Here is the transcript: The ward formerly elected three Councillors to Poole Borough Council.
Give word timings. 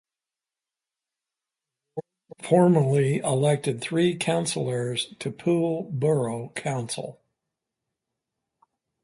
The 1.95 2.01
ward 2.39 2.49
formerly 2.49 3.17
elected 3.19 3.81
three 3.81 4.15
Councillors 4.17 5.13
to 5.19 5.29
Poole 5.29 5.91
Borough 5.91 6.49
Council. 6.55 7.21